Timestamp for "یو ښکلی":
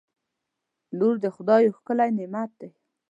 1.65-2.09